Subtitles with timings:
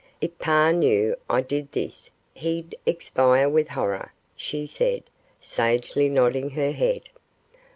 [0.19, 5.03] 'If pa knew I did this, he'd expire with horror,' she said,
[5.39, 7.03] sagely nodding her head.